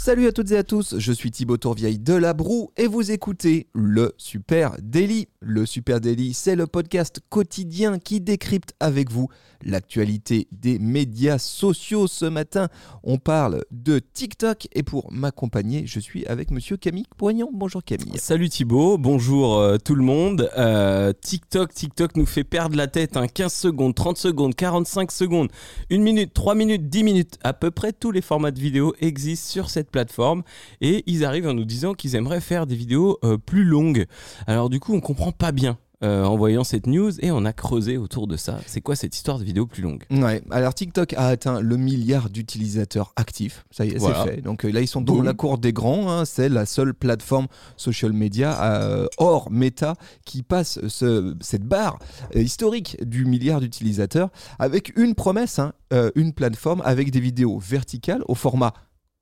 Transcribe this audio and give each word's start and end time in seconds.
Salut 0.00 0.28
à 0.28 0.32
toutes 0.32 0.52
et 0.52 0.56
à 0.56 0.62
tous, 0.62 0.94
je 0.96 1.12
suis 1.12 1.32
Thibaut 1.32 1.56
Tourvieille 1.56 1.98
de 1.98 2.14
La 2.14 2.32
Broue 2.32 2.70
et 2.76 2.86
vous 2.86 3.10
écoutez 3.10 3.66
le 3.74 4.14
Super 4.16 4.76
Daily. 4.80 5.26
Le 5.40 5.66
Super 5.66 6.00
Daily, 6.00 6.34
c'est 6.34 6.54
le 6.54 6.68
podcast 6.68 7.18
quotidien 7.28 7.98
qui 7.98 8.20
décrypte 8.20 8.74
avec 8.78 9.10
vous 9.10 9.28
l'actualité 9.60 10.46
des 10.52 10.78
médias 10.78 11.38
sociaux. 11.38 12.06
Ce 12.06 12.24
matin, 12.24 12.68
on 13.02 13.18
parle 13.18 13.64
de 13.72 13.98
TikTok 13.98 14.68
et 14.72 14.84
pour 14.84 15.12
m'accompagner, 15.12 15.84
je 15.84 15.98
suis 15.98 16.24
avec 16.26 16.52
monsieur 16.52 16.76
Camille 16.76 17.06
Poignant. 17.16 17.50
Bonjour 17.52 17.82
Camille. 17.82 18.18
Salut 18.18 18.48
Thibaut, 18.48 18.98
bonjour 18.98 19.58
euh, 19.58 19.78
tout 19.78 19.96
le 19.96 20.04
monde. 20.04 20.48
Euh, 20.56 21.12
TikTok, 21.12 21.74
TikTok 21.74 22.16
nous 22.16 22.26
fait 22.26 22.44
perdre 22.44 22.76
la 22.76 22.86
tête. 22.86 23.16
Hein, 23.16 23.26
15 23.26 23.52
secondes, 23.52 23.96
30 23.96 24.16
secondes, 24.16 24.54
45 24.54 25.10
secondes, 25.10 25.48
1 25.90 25.98
minute, 25.98 26.32
3 26.34 26.54
minutes, 26.54 26.88
10 26.88 27.02
minutes. 27.02 27.38
À 27.42 27.52
peu 27.52 27.72
près 27.72 27.92
tous 27.92 28.12
les 28.12 28.22
formats 28.22 28.52
de 28.52 28.60
vidéos 28.60 28.94
existent 29.00 29.50
sur 29.50 29.70
cette 29.70 29.87
plateforme 29.90 30.42
et 30.80 31.02
ils 31.06 31.24
arrivent 31.24 31.48
en 31.48 31.54
nous 31.54 31.64
disant 31.64 31.94
qu'ils 31.94 32.14
aimeraient 32.14 32.40
faire 32.40 32.66
des 32.66 32.76
vidéos 32.76 33.18
euh, 33.24 33.36
plus 33.38 33.64
longues. 33.64 34.06
Alors 34.46 34.70
du 34.70 34.80
coup, 34.80 34.94
on 34.94 35.00
comprend 35.00 35.32
pas 35.32 35.52
bien. 35.52 35.78
euh, 36.04 36.22
en 36.22 36.36
voyant 36.36 36.62
cette 36.62 36.86
news 36.86 37.10
et 37.24 37.32
on 37.32 37.44
a 37.44 37.52
creusé 37.52 37.96
autour 37.98 38.28
de 38.28 38.36
ça. 38.36 38.60
C'est 38.68 38.80
quoi 38.80 38.94
cette 38.94 39.16
histoire 39.16 39.40
de 39.40 39.42
vidéo 39.42 39.66
plus 39.66 39.82
longue 39.82 40.04
Ouais, 40.12 40.42
alors 40.52 40.72
TikTok 40.72 41.12
a 41.14 41.26
atteint 41.26 41.60
le 41.60 41.76
milliard 41.76 42.30
d'utilisateurs 42.30 43.12
actifs, 43.16 43.64
ça 43.72 43.84
y 43.84 43.88
est, 43.90 43.98
Voilà. 43.98 44.22
c'est 44.24 44.36
fait. 44.36 44.40
Donc 44.40 44.64
euh, 44.64 44.70
là, 44.70 44.80
ils 44.80 44.86
sont 44.86 45.00
dans 45.00 45.14
Boum. 45.16 45.24
la 45.24 45.34
cour 45.34 45.58
des 45.58 45.72
grands, 45.72 46.08
hein. 46.08 46.24
c'est 46.24 46.48
la 46.48 46.66
seule 46.66 46.94
plateforme 46.94 47.48
social 47.76 48.12
media 48.12 48.62
euh, 48.62 49.08
hors 49.16 49.50
Meta 49.50 49.94
qui 50.24 50.44
passe 50.44 50.78
ce- 50.86 51.34
cette 51.40 51.64
barre 51.64 51.98
historique 52.32 52.96
du 53.04 53.24
milliard 53.24 53.60
d'utilisateurs 53.60 54.30
avec 54.60 54.96
une 54.96 55.16
promesse, 55.16 55.58
hein, 55.58 55.72
une 56.14 56.32
plateforme 56.32 56.80
avec 56.84 57.10
des 57.10 57.18
vidéos 57.20 57.58
verticales 57.58 58.22
au 58.28 58.36
format 58.36 58.72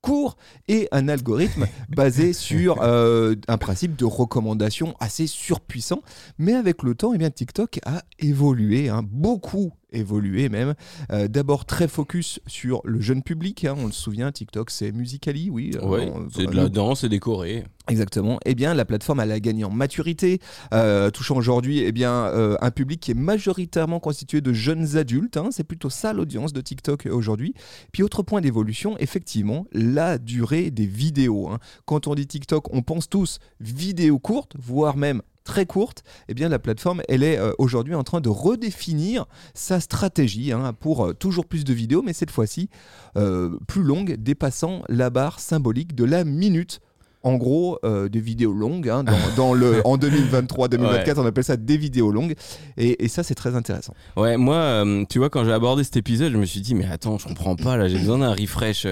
court 0.07 0.37
et 0.69 0.87
un 0.93 1.09
algorithme 1.09 1.67
basé 1.89 2.31
sur 2.31 2.81
euh, 2.81 3.35
un 3.49 3.57
principe 3.57 3.97
de 3.97 4.05
recommandation 4.05 4.95
assez 5.01 5.27
surpuissant. 5.27 6.01
Mais 6.37 6.53
avec 6.53 6.81
le 6.81 6.95
temps, 6.95 7.13
eh 7.13 7.17
bien, 7.17 7.29
TikTok 7.29 7.81
a 7.85 8.03
évolué, 8.17 8.87
hein, 8.87 9.01
beaucoup 9.03 9.73
évolué 9.91 10.49
même. 10.49 10.73
Euh, 11.11 11.27
D'abord 11.27 11.65
très 11.65 11.87
focus 11.87 12.39
sur 12.47 12.81
le 12.83 12.99
jeune 12.99 13.23
public, 13.23 13.65
hein, 13.65 13.75
on 13.77 13.85
le 13.85 13.91
souvient, 13.91 14.31
TikTok 14.31 14.69
c'est 14.69 14.91
Musically, 14.91 15.49
oui. 15.49 15.71
euh, 15.75 15.87
Ouais, 15.87 16.11
c'est 16.33 16.45
de 16.45 16.55
la 16.55 16.69
danse 16.69 17.03
et 17.03 17.09
décoré. 17.09 17.65
Exactement. 17.89 18.37
Eh 18.45 18.53
bien, 18.53 18.73
la 18.73 18.83
plateforme 18.83 19.21
elle 19.21 19.31
a 19.31 19.39
gagné 19.39 19.63
en 19.63 19.69
maturité, 19.69 20.39
euh, 20.73 21.09
touchant 21.09 21.37
aujourd'hui 21.37 21.79
eh 21.79 21.91
bien 21.93 22.25
un 22.59 22.71
public 22.71 22.99
qui 22.99 23.11
est 23.11 23.13
majoritairement 23.13 23.99
constitué 24.01 24.41
de 24.41 24.51
jeunes 24.51 24.97
adultes. 24.97 25.37
hein. 25.37 25.49
C'est 25.51 25.63
plutôt 25.63 25.89
ça 25.89 26.11
l'audience 26.13 26.51
de 26.51 26.59
TikTok 26.61 27.07
aujourd'hui. 27.09 27.53
Puis 27.93 28.03
autre 28.03 28.23
point 28.23 28.41
d'évolution, 28.41 28.97
effectivement, 28.97 29.65
la 29.71 30.17
durée 30.17 30.69
des 30.69 30.85
vidéos. 30.85 31.49
hein. 31.49 31.59
Quand 31.85 32.07
on 32.07 32.15
dit 32.15 32.27
TikTok, 32.27 32.73
on 32.73 32.81
pense 32.81 33.07
tous 33.09 33.39
vidéos 33.61 34.19
courtes, 34.19 34.53
voire 34.59 34.97
même 34.97 35.21
très 35.47 35.65
courtes. 35.65 36.03
Eh 36.27 36.33
bien, 36.33 36.49
la 36.49 36.59
plateforme, 36.59 37.01
elle 37.07 37.23
est 37.23 37.39
euh, 37.39 37.53
aujourd'hui 37.57 37.95
en 37.95 38.03
train 38.03 38.21
de 38.21 38.29
redéfinir 38.29 39.25
sa 39.55 39.79
stratégie 39.79 40.51
hein, 40.51 40.73
pour 40.73 41.05
euh, 41.05 41.13
toujours 41.13 41.45
plus 41.45 41.63
de 41.63 41.73
vidéos, 41.73 42.03
mais 42.03 42.13
cette 42.13 42.31
fois-ci 42.31 42.69
euh, 43.15 43.57
plus 43.65 43.81
longue, 43.81 44.17
dépassant 44.17 44.83
la 44.89 45.09
barre 45.09 45.39
symbolique 45.39 45.95
de 45.95 46.03
la 46.03 46.25
minute. 46.25 46.81
En 47.23 47.35
gros, 47.35 47.79
euh, 47.83 48.07
des 48.09 48.19
vidéos 48.19 48.53
longues. 48.53 48.87
hein, 48.89 49.03
dans, 49.03 49.13
dans 49.35 49.53
le, 49.53 49.81
en 49.85 49.97
2023-2024, 49.97 51.19
on 51.19 51.25
appelle 51.25 51.43
ça 51.43 51.57
des 51.57 51.77
vidéos 51.77 52.11
longues. 52.11 52.35
Et, 52.77 53.03
et 53.03 53.07
ça, 53.07 53.23
c'est 53.23 53.35
très 53.35 53.55
intéressant. 53.55 53.93
Ouais, 54.15 54.37
moi, 54.37 54.55
euh, 54.55 55.03
tu 55.09 55.19
vois, 55.19 55.29
quand 55.29 55.43
j'ai 55.43 55.51
abordé 55.51 55.83
cet 55.83 55.97
épisode, 55.97 56.31
je 56.31 56.37
me 56.37 56.45
suis 56.45 56.61
dit, 56.61 56.75
mais 56.75 56.85
attends, 56.85 57.17
je 57.17 57.27
comprends 57.27 57.55
pas, 57.55 57.75
là, 57.77 57.87
j'ai 57.87 57.97
besoin 57.97 58.19
d'un 58.19 58.33
refresh. 58.33 58.85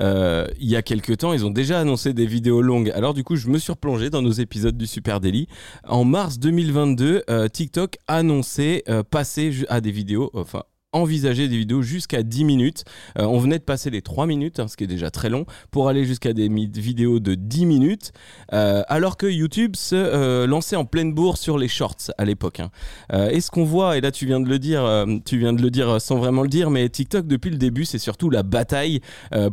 Euh, 0.00 0.46
il 0.58 0.68
y 0.68 0.76
a 0.76 0.82
quelques 0.82 1.18
temps, 1.18 1.32
ils 1.32 1.44
ont 1.44 1.50
déjà 1.50 1.80
annoncé 1.80 2.12
des 2.14 2.26
vidéos 2.26 2.62
longues. 2.62 2.90
Alors, 2.94 3.14
du 3.14 3.24
coup, 3.24 3.36
je 3.36 3.48
me 3.48 3.58
suis 3.58 3.72
replongé 3.72 4.10
dans 4.10 4.22
nos 4.22 4.32
épisodes 4.32 4.76
du 4.76 4.86
Super 4.86 5.20
Daily. 5.20 5.48
En 5.86 6.04
mars 6.04 6.38
2022, 6.38 7.24
euh, 7.28 7.48
TikTok 7.48 7.96
annonçait 8.06 8.84
passer 9.10 9.52
à 9.68 9.80
des 9.80 9.90
vidéos, 9.90 10.30
enfin, 10.34 10.62
envisager 10.94 11.48
des 11.48 11.58
vidéos 11.58 11.82
jusqu'à 11.82 12.22
10 12.22 12.44
minutes. 12.44 12.84
Euh, 13.18 13.24
on 13.24 13.38
venait 13.38 13.58
de 13.58 13.64
passer 13.64 13.90
les 13.90 14.00
3 14.00 14.26
minutes, 14.26 14.60
hein, 14.60 14.68
ce 14.68 14.76
qui 14.76 14.84
est 14.84 14.88
déjà 14.88 15.10
très 15.10 15.28
long, 15.28 15.44
pour 15.70 15.88
aller 15.88 16.04
jusqu'à 16.04 16.32
des 16.32 16.48
vidéos 16.48 17.20
de 17.20 17.34
10 17.34 17.66
minutes, 17.66 18.12
euh, 18.52 18.82
alors 18.88 19.16
que 19.16 19.26
YouTube 19.26 19.76
se 19.76 19.94
euh, 19.96 20.46
lançait 20.46 20.76
en 20.76 20.84
pleine 20.84 21.12
bourre 21.12 21.36
sur 21.36 21.58
les 21.58 21.68
shorts 21.68 22.12
à 22.16 22.24
l'époque. 22.24 22.60
hein. 22.60 22.70
Et 23.30 23.40
ce 23.40 23.50
qu'on 23.50 23.64
voit, 23.64 23.96
et 23.96 24.00
là 24.00 24.10
tu 24.10 24.26
viens 24.26 24.40
de 24.40 24.48
le 24.48 24.58
dire, 24.58 24.84
tu 25.24 25.38
viens 25.38 25.52
de 25.52 25.60
le 25.60 25.70
dire 25.70 26.00
sans 26.00 26.16
vraiment 26.16 26.42
le 26.42 26.48
dire, 26.48 26.70
mais 26.70 26.88
TikTok 26.88 27.26
depuis 27.26 27.50
le 27.50 27.56
début, 27.56 27.84
c'est 27.84 27.98
surtout 27.98 28.30
la 28.30 28.42
bataille 28.42 29.00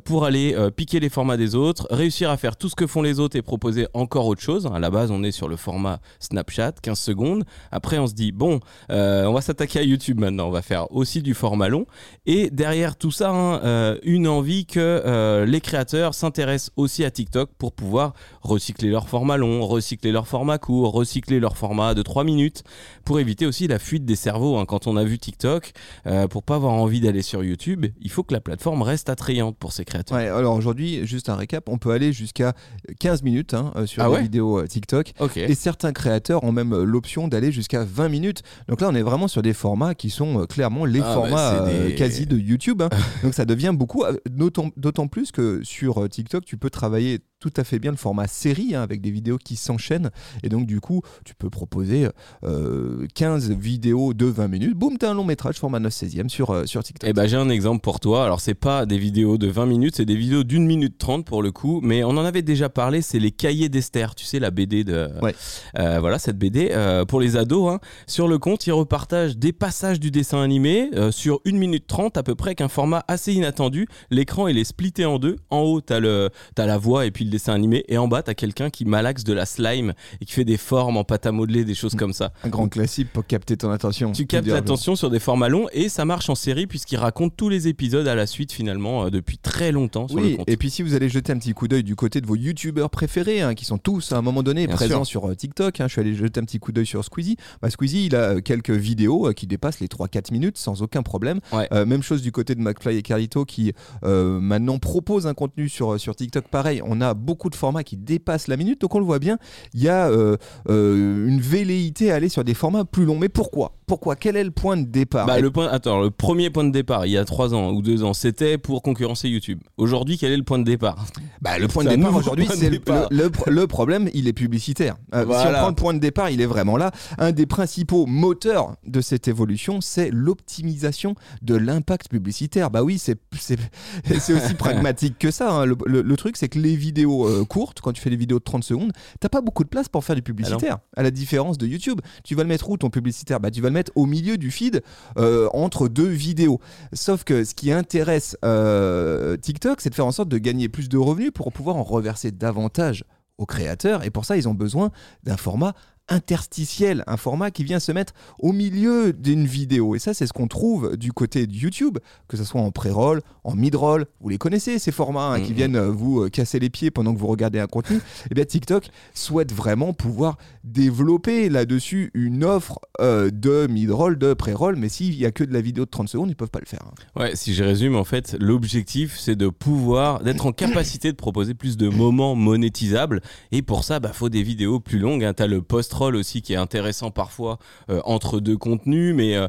pour 0.03 0.25
aller 0.25 0.55
piquer 0.75 0.99
les 0.99 1.09
formats 1.09 1.37
des 1.37 1.55
autres, 1.55 1.87
réussir 1.89 2.29
à 2.29 2.37
faire 2.37 2.55
tout 2.55 2.69
ce 2.69 2.75
que 2.75 2.85
font 2.87 3.01
les 3.01 3.19
autres 3.19 3.35
et 3.35 3.41
proposer 3.41 3.87
encore 3.93 4.27
autre 4.27 4.41
chose. 4.41 4.69
À 4.73 4.79
la 4.79 4.89
base, 4.89 5.11
on 5.11 5.23
est 5.23 5.31
sur 5.31 5.47
le 5.47 5.55
format 5.55 5.99
Snapchat, 6.19 6.73
15 6.81 6.99
secondes. 6.99 7.43
Après, 7.71 7.97
on 7.97 8.07
se 8.07 8.13
dit 8.13 8.31
bon, 8.31 8.59
on 8.89 9.33
va 9.33 9.41
s'attaquer 9.41 9.79
à 9.79 9.83
YouTube 9.83 10.19
maintenant. 10.19 10.47
On 10.47 10.51
va 10.51 10.61
faire 10.61 10.91
aussi 10.91 11.21
du 11.21 11.30
format 11.33 11.69
long. 11.69 11.85
Et 12.25 12.49
derrière 12.49 12.95
tout 12.95 13.11
ça, 13.11 13.29
hein, 13.31 13.59
euh, 13.63 13.97
une 14.03 14.27
envie 14.27 14.65
que 14.65 14.79
euh, 14.79 15.45
les 15.45 15.61
créateurs 15.61 16.13
s'intéressent 16.13 16.71
aussi 16.75 17.03
à 17.05 17.11
TikTok 17.11 17.49
pour 17.57 17.71
pouvoir 17.73 18.13
recycler 18.41 18.89
leur 18.89 19.07
format 19.09 19.37
long, 19.37 19.65
recycler 19.65 20.11
leur 20.11 20.27
format 20.27 20.57
court, 20.57 20.93
recycler 20.93 21.39
leur 21.39 21.57
format 21.57 21.93
de 21.93 22.01
3 22.01 22.23
minutes 22.23 22.63
pour 23.05 23.19
éviter 23.19 23.45
aussi 23.45 23.67
la 23.67 23.79
fuite 23.79 24.05
des 24.05 24.15
cerveaux. 24.15 24.57
hein. 24.57 24.65
Quand 24.65 24.87
on 24.87 24.97
a 24.97 25.03
vu 25.03 25.17
TikTok, 25.19 25.71
euh, 26.07 26.27
pour 26.27 26.43
pas 26.43 26.55
avoir 26.55 26.73
envie 26.73 27.01
d'aller 27.01 27.21
sur 27.21 27.43
YouTube, 27.43 27.85
il 28.01 28.09
faut 28.09 28.23
que 28.23 28.33
la 28.33 28.41
plateforme 28.41 28.81
reste 28.81 29.09
attrayante 29.09 29.57
pour 29.57 29.71
ses 29.73 29.85
créateurs. 29.85 30.17
Ouais, 30.17 30.27
alors 30.27 30.55
aujourd'hui, 30.55 31.05
juste 31.05 31.29
un 31.29 31.35
récap, 31.35 31.69
on 31.69 31.77
peut 31.77 31.91
aller 31.91 32.13
jusqu'à 32.13 32.53
15 32.99 33.23
minutes 33.23 33.53
hein, 33.53 33.71
euh, 33.75 33.85
sur 33.85 34.03
Ah 34.03 34.07
les 34.07 34.13
ouais 34.13 34.21
vidéos 34.23 34.65
TikTok. 34.65 35.13
Ok. 35.19 35.37
Et 35.37 35.55
certains 35.55 35.93
créateurs 35.93 36.43
ont 36.43 36.51
même 36.51 36.75
l'option 36.83 37.27
d'aller 37.27 37.51
jusqu'à 37.51 37.83
20 37.83 38.09
minutes. 38.09 38.41
Donc 38.67 38.81
là, 38.81 38.89
on 38.89 38.95
est 38.95 39.01
vraiment 39.01 39.27
sur 39.27 39.41
des 39.41 39.53
formats 39.53 39.95
qui 39.95 40.09
sont 40.09 40.45
clairement 40.47 40.85
les 40.85 41.01
Ah, 41.01 41.13
formats 41.13 41.20
bah, 41.29 41.65
c'est 41.67 41.71
euh, 41.73 41.87
des- 41.89 41.95
quasi 41.95 42.25
de 42.25 42.37
YouTube. 42.37 42.81
hein. 42.81 42.89
Donc 43.23 43.33
ça 43.33 43.45
devient 43.45 43.73
beaucoup, 43.75 44.03
euh, 44.03 44.13
d'autant 44.29 44.71
d'autant 44.77 45.07
plus 45.07 45.31
que 45.31 45.61
sur 45.63 46.01
euh, 46.03 46.07
TikTok, 46.07 46.45
tu 46.45 46.57
peux 46.57 46.69
travailler 46.69 47.19
tout 47.41 47.51
à 47.57 47.63
fait 47.63 47.79
bien 47.79 47.91
le 47.91 47.97
format 47.97 48.27
série 48.27 48.75
hein, 48.75 48.83
avec 48.83 49.01
des 49.01 49.09
vidéos 49.11 49.37
qui 49.37 49.55
s'enchaînent. 49.55 50.11
Et 50.43 50.49
donc, 50.49 50.67
du 50.67 50.79
coup, 50.79 51.01
tu 51.25 51.33
peux 51.35 51.49
proposer 51.49 52.07
euh, 52.43 53.07
15 53.15 53.51
vidéos 53.51 54.13
de 54.13 54.27
20 54.27 54.47
minutes. 54.47 54.75
Boum, 54.75 54.97
t'as 54.97 55.09
un 55.09 55.15
long 55.15 55.23
métrage 55.25 55.55
format 55.57 55.79
9 55.79 55.91
16e 55.91 56.29
sur, 56.29 56.51
euh, 56.51 56.65
sur 56.67 56.83
TikTok. 56.83 57.09
Eh 57.09 57.13
ben, 57.13 57.25
j'ai 57.27 57.37
un 57.37 57.49
exemple 57.49 57.81
pour 57.81 57.99
toi. 57.99 58.23
Alors, 58.23 58.39
c'est 58.39 58.53
pas 58.53 58.85
des 58.85 58.99
vidéos 58.99 59.39
de 59.39 59.47
20 59.47 59.65
minutes, 59.65 59.95
c'est 59.97 60.05
des 60.05 60.15
vidéos 60.15 60.43
d'une 60.43 60.65
minute 60.67 60.99
30 60.99 61.25
pour 61.25 61.41
le 61.41 61.51
coup. 61.51 61.81
Mais 61.81 62.03
on 62.03 62.09
en 62.11 62.23
avait 62.23 62.43
déjà 62.43 62.69
parlé, 62.69 63.01
c'est 63.01 63.19
les 63.19 63.31
cahiers 63.31 63.69
d'Esther. 63.69 64.13
Tu 64.13 64.25
sais, 64.25 64.39
la 64.39 64.51
BD 64.51 64.83
de. 64.83 65.09
Ouais. 65.23 65.35
Euh, 65.79 65.99
voilà, 65.99 66.19
cette 66.19 66.37
BD 66.37 66.69
euh, 66.71 67.05
pour 67.05 67.19
les 67.19 67.37
ados. 67.37 67.73
hein. 67.73 67.79
Sur 68.05 68.27
le 68.27 68.37
compte, 68.37 68.67
ils 68.67 68.71
repartagent 68.71 69.35
des 69.37 69.51
passages 69.51 69.99
du 69.99 70.11
dessin 70.11 70.41
animé 70.41 70.89
sur 71.09 71.41
1 71.47 71.53
minute 71.53 71.87
30 71.87 72.17
à 72.17 72.23
peu 72.23 72.35
près, 72.35 72.53
qu'un 72.53 72.67
format 72.67 73.03
assez 73.07 73.33
inattendu. 73.33 73.87
L'écran, 74.11 74.47
il 74.47 74.59
est 74.59 74.63
splitté 74.63 75.05
en 75.05 75.17
deux. 75.17 75.37
En 75.49 75.61
haut, 75.61 75.81
t'as 75.81 75.99
le, 75.99 76.29
t'as 76.53 76.67
la 76.67 76.77
voix 76.77 77.05
et 77.07 77.11
puis 77.11 77.25
le 77.25 77.30
dessin 77.31 77.53
animé. 77.53 77.83
Et 77.87 77.97
en 77.97 78.07
bas, 78.07 78.21
t'as 78.21 78.35
quelqu'un 78.35 78.69
qui 78.69 78.85
malaxe 78.85 79.23
de 79.23 79.33
la 79.33 79.45
slime 79.47 79.93
et 80.21 80.25
qui 80.25 80.33
fait 80.33 80.45
des 80.45 80.57
formes 80.57 80.97
en 80.97 81.03
pâte 81.03 81.25
à 81.25 81.31
modeler, 81.31 81.65
des 81.65 81.73
choses 81.73 81.95
comme 81.95 82.13
ça. 82.13 82.31
Un 82.43 82.49
grand 82.49 82.67
classique 82.69 83.11
pour 83.11 83.25
capter 83.25 83.57
ton 83.57 83.71
attention. 83.71 84.11
Tu 84.11 84.25
captes 84.27 84.47
l'attention 84.47 84.95
sur 84.95 85.09
des 85.09 85.19
formats 85.19 85.49
longs 85.49 85.67
et 85.73 85.89
ça 85.89 86.05
marche 86.05 86.29
en 86.29 86.35
série 86.35 86.67
puisqu'il 86.67 86.97
raconte 86.97 87.35
tous 87.35 87.49
les 87.49 87.67
épisodes 87.67 88.07
à 88.07 88.13
la 88.15 88.27
suite 88.27 88.51
finalement 88.51 89.05
euh, 89.05 89.09
depuis 89.09 89.37
très 89.37 89.71
longtemps 89.71 90.07
sur 90.07 90.17
le 90.17 90.23
Oui, 90.23 90.37
compte. 90.37 90.49
et 90.49 90.57
puis 90.57 90.69
si 90.69 90.83
vous 90.83 90.93
allez 90.93 91.09
jeter 91.09 91.31
un 91.33 91.37
petit 91.37 91.53
coup 91.53 91.67
d'œil 91.67 91.83
du 91.83 91.95
côté 91.95 92.21
de 92.21 92.27
vos 92.27 92.35
youtubeurs 92.35 92.89
préférés, 92.89 93.41
hein, 93.41 93.55
qui 93.55 93.65
sont 93.65 93.77
tous 93.77 94.11
à 94.11 94.17
un 94.17 94.21
moment 94.21 94.43
donné 94.43 94.67
Bien 94.67 94.75
présents 94.75 95.03
sûr. 95.03 95.21
sur 95.21 95.29
euh, 95.31 95.35
TikTok, 95.35 95.79
hein, 95.81 95.87
je 95.87 95.93
suis 95.93 96.01
allé 96.01 96.13
jeter 96.13 96.39
un 96.39 96.43
petit 96.43 96.59
coup 96.59 96.71
d'œil 96.71 96.85
sur 96.85 97.03
Squeezie. 97.03 97.37
Bah, 97.61 97.69
Squeezie, 97.69 98.05
il 98.07 98.15
a 98.15 98.31
euh, 98.35 98.41
quelques 98.41 98.71
vidéos 98.71 99.27
euh, 99.29 99.33
qui 99.33 99.47
dépassent 99.47 99.79
les 99.79 99.87
3-4 99.87 100.31
minutes 100.31 100.57
sans 100.57 100.81
aucun 100.81 101.01
problème. 101.03 101.39
Ouais. 101.53 101.67
Même 101.85 102.03
chose 102.03 102.21
du 102.21 102.31
côté 102.31 102.55
de 102.55 102.61
McFly 102.61 102.97
et 102.97 103.01
Carlito 103.01 103.45
qui 103.45 103.73
maintenant 104.03 104.77
proposent 104.79 105.27
un 105.27 105.33
contenu 105.33 105.69
sur, 105.69 105.99
sur 105.99 106.15
TikTok. 106.15 106.47
Pareil, 106.47 106.81
on 106.85 107.01
a 107.01 107.13
beaucoup 107.21 107.49
de 107.49 107.55
formats 107.55 107.83
qui 107.83 107.97
dépassent 107.97 108.47
la 108.47 108.57
minute, 108.57 108.81
donc 108.81 108.93
on 108.95 108.99
le 108.99 109.05
voit 109.05 109.19
bien, 109.19 109.37
il 109.73 109.81
y 109.81 109.89
a 109.89 110.09
euh, 110.09 110.37
euh, 110.69 111.27
une 111.27 111.39
velléité 111.39 112.11
à 112.11 112.15
aller 112.15 112.29
sur 112.29 112.43
des 112.43 112.53
formats 112.53 112.85
plus 112.85 113.05
longs. 113.05 113.17
Mais 113.17 113.29
pourquoi? 113.29 113.77
Pourquoi 113.91 114.15
Quel 114.15 114.37
est 114.37 114.43
le 114.45 114.51
point 114.51 114.77
de 114.77 114.85
départ 114.85 115.27
Bah, 115.27 115.41
le 115.41 115.51
point, 115.51 115.67
attends, 115.67 115.99
le 115.99 116.11
premier 116.11 116.49
point 116.49 116.63
de 116.63 116.71
départ, 116.71 117.05
il 117.05 117.11
y 117.11 117.17
a 117.17 117.25
3 117.25 117.53
ans 117.53 117.71
ou 117.71 117.81
2 117.81 118.05
ans, 118.05 118.13
c'était 118.13 118.57
pour 118.57 118.81
concurrencer 118.83 119.27
YouTube. 119.27 119.59
Aujourd'hui, 119.75 120.17
quel 120.17 120.31
est 120.31 120.37
le 120.37 120.43
point 120.43 120.59
de 120.59 120.63
départ 120.63 121.05
Bah, 121.41 121.59
le 121.59 121.67
point 121.67 121.83
de 121.83 121.89
départ 121.89 122.15
aujourd'hui, 122.15 122.47
c'est 122.55 122.69
le, 122.69 122.79
le- 123.09 123.29
le- 123.51 123.67
problème, 123.67 124.09
il 124.13 124.29
est 124.29 124.33
publicitaire. 124.33 124.95
Euh, 125.13 125.25
Si 125.25 125.47
on 125.47 125.51
prend 125.51 125.67
le 125.67 125.75
point 125.75 125.93
de 125.93 125.99
départ, 125.99 126.29
il 126.29 126.39
est 126.39 126.45
vraiment 126.45 126.77
là. 126.77 126.91
Un 127.17 127.33
des 127.33 127.45
principaux 127.45 128.05
moteurs 128.05 128.75
de 128.87 129.01
cette 129.01 129.27
évolution, 129.27 129.81
c'est 129.81 130.09
l'optimisation 130.09 131.15
de 131.41 131.55
l'impact 131.55 132.07
publicitaire. 132.09 132.71
Bah 132.71 132.83
oui, 132.83 132.97
c'est 132.97 133.19
aussi 134.33 134.53
pragmatique 134.57 135.19
que 135.19 135.31
ça. 135.31 135.51
hein. 135.51 135.65
Le, 135.65 135.75
le- 135.85 136.01
le 136.01 136.15
truc, 136.15 136.37
c'est 136.37 136.47
que 136.47 136.59
les 136.59 136.77
vidéos 136.77 137.27
euh, 137.27 137.43
courtes, 137.43 137.81
quand 137.81 137.91
tu 137.91 138.01
fais 138.01 138.09
des 138.09 138.15
vidéos 138.15 138.39
de 138.39 138.43
30 138.45 138.63
secondes, 138.63 138.93
t'as 139.19 139.27
pas 139.27 139.41
beaucoup 139.41 139.65
de 139.65 139.69
place 139.69 139.89
pour 139.89 140.05
faire 140.05 140.15
du 140.15 140.21
publicitaire. 140.21 140.77
à 140.95 141.03
la 141.03 141.11
différence 141.11 141.57
de 141.57 141.67
YouTube, 141.67 141.99
tu 142.23 142.35
vas 142.35 142.43
le 142.43 142.49
mettre 142.49 142.69
où 142.69 142.77
ton 142.77 142.89
publicitaire? 142.89 143.39
Bah, 143.41 143.51
Tu 143.51 143.59
vas 143.59 143.67
le 143.67 143.73
mettre 143.73 143.80
au 143.95 144.05
milieu 144.05 144.37
du 144.37 144.51
feed 144.51 144.83
euh, 145.17 145.49
entre 145.53 145.87
deux 145.87 146.07
vidéos. 146.07 146.59
Sauf 146.93 147.23
que 147.23 147.43
ce 147.43 147.53
qui 147.53 147.71
intéresse 147.71 148.37
euh, 148.45 149.37
TikTok, 149.37 149.81
c'est 149.81 149.89
de 149.89 149.95
faire 149.95 150.05
en 150.05 150.11
sorte 150.11 150.29
de 150.29 150.37
gagner 150.37 150.69
plus 150.69 150.89
de 150.89 150.97
revenus 150.97 151.31
pour 151.33 151.51
pouvoir 151.51 151.75
en 151.75 151.83
reverser 151.83 152.31
davantage 152.31 153.03
aux 153.37 153.45
créateurs. 153.45 154.03
Et 154.03 154.09
pour 154.09 154.25
ça, 154.25 154.37
ils 154.37 154.47
ont 154.47 154.53
besoin 154.53 154.91
d'un 155.23 155.37
format 155.37 155.73
interstitiel, 156.11 157.03
un 157.07 157.17
format 157.17 157.49
qui 157.51 157.63
vient 157.63 157.79
se 157.79 157.91
mettre 157.91 158.13
au 158.39 158.51
milieu 158.51 159.13
d'une 159.13 159.45
vidéo. 159.45 159.95
Et 159.95 159.99
ça, 159.99 160.13
c'est 160.13 160.27
ce 160.27 160.33
qu'on 160.33 160.47
trouve 160.47 160.97
du 160.97 161.11
côté 161.13 161.47
de 161.47 161.53
YouTube, 161.53 161.97
que 162.27 162.37
ce 162.37 162.43
soit 162.43 162.61
en 162.61 162.71
pré-roll, 162.71 163.21
en 163.43 163.55
mid-roll. 163.55 164.05
Vous 164.19 164.29
les 164.29 164.37
connaissez, 164.37 164.77
ces 164.79 164.91
formats 164.91 165.31
hein, 165.33 165.39
qui 165.41 165.51
Mhm. 165.51 165.55
viennent 165.57 165.75
euh, 165.75 165.89
vous 165.91 166.21
euh, 166.21 166.29
casser 166.29 166.59
les 166.59 166.69
pieds 166.69 166.91
pendant 166.91 167.13
que 167.13 167.19
vous 167.19 167.27
regardez 167.27 167.59
un 167.59 167.67
contenu. 167.67 167.97
Et 168.31 168.35
bien, 168.35 168.45
TikTok 168.45 168.89
souhaite 169.13 169.51
vraiment 169.51 169.93
pouvoir 169.93 170.37
développer 170.63 171.49
là-dessus 171.49 172.11
une 172.13 172.43
offre 172.43 172.79
euh, 172.99 173.29
de 173.31 173.67
mid-roll, 173.67 174.17
de 174.17 174.33
pré-roll. 174.33 174.75
Mais 174.75 174.89
s'il 174.89 175.17
n'y 175.17 175.25
a 175.25 175.31
que 175.31 175.43
de 175.43 175.53
la 175.53 175.61
vidéo 175.61 175.85
de 175.85 175.89
30 175.89 176.07
secondes, 176.09 176.29
ils 176.29 176.35
peuvent 176.35 176.49
pas 176.49 176.59
le 176.59 176.65
faire. 176.65 176.83
hein. 176.85 177.19
Ouais, 177.19 177.35
si 177.35 177.53
je 177.53 177.63
résume, 177.63 177.95
en 177.95 178.03
fait, 178.03 178.35
l'objectif, 178.39 179.17
c'est 179.19 179.35
de 179.35 179.47
pouvoir, 179.47 180.21
d'être 180.23 180.45
en 180.45 180.51
capacité 180.51 181.11
de 181.11 181.17
proposer 181.17 181.53
plus 181.53 181.77
de 181.77 181.87
moments 181.89 182.35
monétisables. 182.35 183.21
Et 183.51 183.61
pour 183.61 183.83
ça, 183.83 183.99
bah, 183.99 184.11
faut 184.13 184.29
des 184.29 184.43
vidéos 184.43 184.79
plus 184.79 184.99
longues. 184.99 185.23
Hein. 185.23 185.33
T'as 185.33 185.47
le 185.47 185.61
aussi 186.09 186.41
qui 186.41 186.53
est 186.53 186.57
intéressant 186.57 187.11
parfois 187.11 187.59
euh, 187.89 188.01
entre 188.05 188.39
deux 188.39 188.57
contenus, 188.57 189.13
mais 189.15 189.35
euh, 189.35 189.47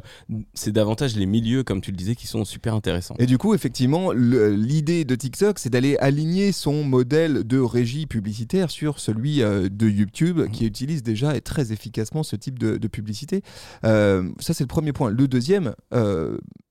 c'est 0.53 0.71
davantage 0.71 1.15
les 1.15 1.25
milieux, 1.25 1.63
comme 1.63 1.81
tu 1.81 1.91
le 1.91 1.97
disais, 1.97 2.15
qui 2.15 2.27
sont 2.27 2.45
super 2.45 2.75
intéressants. 2.75 3.15
Et 3.19 3.25
du 3.25 3.37
coup, 3.37 3.53
effectivement, 3.53 4.11
l'idée 4.11 5.05
de 5.05 5.15
TikTok, 5.15 5.59
c'est 5.59 5.69
d'aller 5.69 5.97
aligner 5.97 6.51
son 6.51 6.83
modèle 6.83 7.43
de 7.43 7.59
régie 7.59 8.05
publicitaire 8.05 8.69
sur 8.69 8.99
celui 8.99 9.41
euh, 9.41 9.67
de 9.69 9.87
YouTube, 9.89 10.41
qui 10.51 10.65
utilise 10.65 11.03
déjà 11.03 11.35
et 11.35 11.41
très 11.41 11.71
efficacement 11.71 12.23
ce 12.23 12.35
type 12.35 12.59
de, 12.59 12.77
de 12.77 12.87
publicité. 12.87 13.41
Ça, 13.83 14.53
c'est 14.53 14.63
le 14.63 14.67
premier 14.67 14.93
point. 14.93 15.09
Le 15.09 15.27
deuxième, 15.27 15.73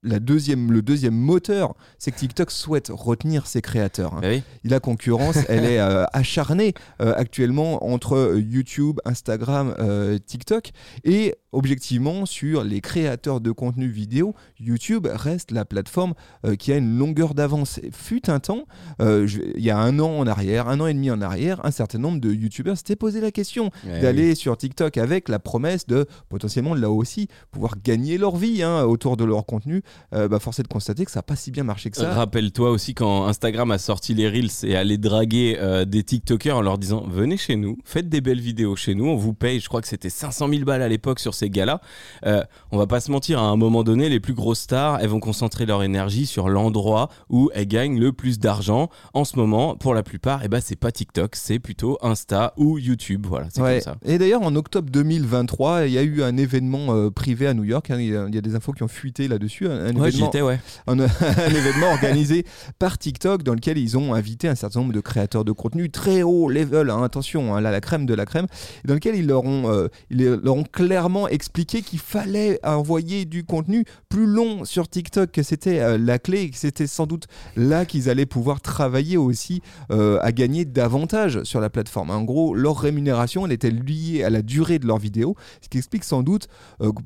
la 0.02 0.18
deuxième, 0.18 0.72
le 0.72 0.82
deuxième 0.82 1.14
moteur, 1.14 1.74
c'est 1.98 2.10
que 2.10 2.18
TikTok 2.18 2.50
souhaite 2.50 2.90
retenir 2.92 3.46
ses 3.46 3.62
créateurs. 3.62 4.14
hein. 4.14 4.20
Ah 4.22 4.28
oui 4.28 4.42
La 4.64 4.80
concurrence, 4.80 5.36
elle 5.48 5.64
est 5.64 5.78
euh, 5.78 6.04
acharnée 6.12 6.74
euh, 7.00 7.14
actuellement 7.16 7.86
entre 7.86 8.36
YouTube, 8.36 8.98
Instagram, 9.04 9.71
euh, 9.78 10.18
TikTok. 10.18 10.70
Et 11.04 11.34
objectivement, 11.52 12.24
sur 12.26 12.64
les 12.64 12.80
créateurs 12.80 13.40
de 13.40 13.50
contenu 13.50 13.88
vidéo, 13.88 14.34
YouTube 14.58 15.06
reste 15.12 15.50
la 15.50 15.64
plateforme 15.64 16.14
euh, 16.46 16.56
qui 16.56 16.72
a 16.72 16.76
une 16.78 16.96
longueur 16.98 17.34
d'avance. 17.34 17.78
Fut 17.92 18.30
un 18.30 18.40
temps, 18.40 18.64
euh, 19.00 19.26
je- 19.26 19.40
il 19.56 19.62
y 19.62 19.70
a 19.70 19.78
un 19.78 19.98
an 19.98 20.18
en 20.18 20.26
arrière, 20.26 20.68
un 20.68 20.80
an 20.80 20.86
et 20.86 20.94
demi 20.94 21.10
en 21.10 21.20
arrière, 21.20 21.60
un 21.64 21.70
certain 21.70 21.98
nombre 21.98 22.20
de 22.20 22.32
YouTubeurs 22.32 22.76
s'étaient 22.76 22.96
posé 22.96 23.20
la 23.20 23.30
question 23.30 23.70
Ouais, 23.86 24.00
d'aller 24.00 24.34
sur 24.34 24.56
TikTok 24.56 24.96
avec 24.96 25.28
la 25.28 25.38
promesse 25.38 25.86
de 25.86 26.06
potentiellement 26.28 26.74
là 26.74 26.90
aussi 26.90 27.28
pouvoir 27.50 27.74
gagner 27.82 28.18
leur 28.18 28.36
vie 28.36 28.62
hein, 28.62 28.84
autour 28.84 29.16
de 29.16 29.24
leur 29.24 29.44
contenu. 29.46 29.82
Bah, 30.12 30.38
force 30.40 30.58
est 30.60 30.62
de 30.62 30.68
constater 30.68 31.04
que 31.04 31.10
ça 31.10 31.18
n'a 31.18 31.22
pas 31.22 31.36
si 31.36 31.50
bien 31.50 31.64
marché 31.64 31.90
que 31.90 31.96
ça. 31.96 32.12
Rappelle-toi 32.14 32.70
aussi 32.70 32.94
quand 32.94 33.26
Instagram 33.26 33.70
a 33.70 33.78
sorti 33.78 34.14
les 34.14 34.28
Reels 34.28 34.50
et 34.64 34.76
allait 34.76 34.98
draguer 34.98 35.58
des 35.86 36.02
TikTokers 36.02 36.56
en 36.56 36.62
leur 36.62 36.78
disant 36.78 37.04
venez 37.08 37.36
chez 37.36 37.56
nous, 37.56 37.76
faites 37.84 38.08
des 38.08 38.20
belles 38.20 38.40
vidéos 38.40 38.76
chez 38.76 38.94
nous, 38.94 39.06
on 39.06 39.16
vous 39.16 39.34
paye, 39.34 39.51
je 39.60 39.68
crois 39.68 39.80
que 39.80 39.88
c'était 39.88 40.10
500 40.10 40.48
000 40.48 40.64
balles 40.64 40.82
à 40.82 40.88
l'époque 40.88 41.18
sur 41.20 41.34
ces 41.34 41.50
gars-là. 41.50 41.80
Euh, 42.26 42.42
on 42.70 42.78
va 42.78 42.86
pas 42.86 43.00
se 43.00 43.10
mentir, 43.10 43.38
à 43.40 43.46
un 43.46 43.56
moment 43.56 43.82
donné, 43.84 44.08
les 44.08 44.20
plus 44.20 44.34
grosses 44.34 44.60
stars, 44.60 44.98
elles 45.00 45.08
vont 45.08 45.20
concentrer 45.20 45.66
leur 45.66 45.82
énergie 45.82 46.26
sur 46.26 46.48
l'endroit 46.48 47.08
où 47.30 47.50
elles 47.54 47.66
gagnent 47.68 47.98
le 47.98 48.12
plus 48.12 48.38
d'argent. 48.38 48.88
En 49.14 49.24
ce 49.24 49.36
moment, 49.36 49.76
pour 49.76 49.94
la 49.94 50.02
plupart, 50.02 50.40
eh 50.44 50.48
ben, 50.48 50.60
c'est 50.62 50.76
pas 50.76 50.92
TikTok, 50.92 51.36
c'est 51.36 51.58
plutôt 51.58 51.98
Insta 52.02 52.52
ou 52.56 52.78
YouTube. 52.78 53.26
Voilà, 53.28 53.46
c'est 53.52 53.60
Ouais. 53.62 53.80
comme 53.84 53.94
ça. 53.94 53.96
Et 54.04 54.18
d'ailleurs, 54.18 54.42
en 54.42 54.54
octobre 54.56 54.90
2023, 54.90 55.86
il 55.86 55.92
y 55.92 55.98
a 55.98 56.02
eu 56.02 56.22
un 56.22 56.36
événement 56.36 56.94
euh, 56.94 57.10
privé 57.10 57.46
à 57.46 57.54
New 57.54 57.64
York. 57.64 57.90
hein, 57.90 57.96
il, 57.98 58.08
y 58.10 58.16
a, 58.16 58.26
il 58.28 58.34
y 58.34 58.38
a 58.38 58.40
des 58.40 58.54
infos 58.54 58.72
qui 58.72 58.82
ont 58.82 58.88
fuité 58.88 59.28
là-dessus. 59.28 59.66
Un, 59.68 59.94
Ouais, 59.96 60.08
événement, 60.08 60.30
ouais. 60.46 60.60
un, 60.86 60.98
un 61.00 61.06
événement 61.48 61.90
organisé 61.92 62.44
par 62.78 62.98
TikTok 62.98 63.42
dans 63.42 63.54
lequel 63.54 63.78
ils 63.78 63.96
ont 63.98 64.14
invité 64.14 64.48
un 64.48 64.54
certain 64.54 64.80
nombre 64.80 64.92
de 64.92 65.00
créateurs 65.00 65.44
de 65.44 65.52
contenu 65.52 65.90
très 65.90 66.22
haut 66.22 66.48
level. 66.48 66.90
hein, 66.90 67.02
attention, 67.02 67.54
hein, 67.54 67.60
là, 67.60 67.70
la 67.70 67.80
crème 67.80 68.06
de 68.06 68.14
la 68.14 68.24
crème. 68.26 68.46
et 68.84 68.88
Dans 68.88 68.94
lequel 68.94 69.14
ils 69.16 69.26
ont, 69.42 69.70
euh, 69.70 69.88
ils 70.10 70.24
leur 70.24 70.56
ont 70.56 70.64
clairement 70.64 71.28
expliqué 71.28 71.82
qu'il 71.82 71.98
fallait 71.98 72.58
envoyer 72.64 73.24
du 73.24 73.44
contenu 73.44 73.84
plus 74.08 74.26
long 74.26 74.64
sur 74.64 74.88
TikTok, 74.88 75.30
que 75.32 75.42
c'était 75.42 75.80
euh, 75.80 75.98
la 75.98 76.18
clé, 76.18 76.50
que 76.50 76.56
c'était 76.56 76.86
sans 76.86 77.06
doute 77.06 77.26
là 77.56 77.84
qu'ils 77.84 78.08
allaient 78.08 78.26
pouvoir 78.26 78.60
travailler 78.60 79.16
aussi 79.16 79.62
euh, 79.90 80.18
à 80.22 80.32
gagner 80.32 80.64
davantage 80.64 81.42
sur 81.42 81.60
la 81.60 81.70
plateforme. 81.70 82.10
En 82.10 82.22
gros, 82.22 82.54
leur 82.54 82.78
rémunération, 82.78 83.44
elle 83.46 83.52
était 83.52 83.70
liée 83.70 84.24
à 84.24 84.30
la 84.30 84.42
durée 84.42 84.78
de 84.78 84.86
leur 84.86 84.98
vidéo, 84.98 85.36
ce 85.60 85.68
qui 85.68 85.78
explique 85.78 86.04
sans 86.04 86.22
doute 86.22 86.48